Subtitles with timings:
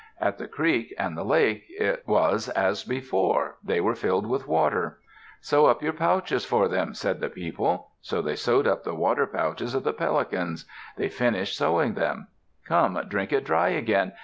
[0.19, 4.97] At the creek and the lake it was as before; they were filled with water.
[5.41, 7.89] "Sew up their pouches for them," said the people.
[8.01, 10.65] So they sewed up the water pouches of the Pelicans.
[10.97, 12.29] They finished sewing them.
[12.65, 14.13] "Come, drink it dry again.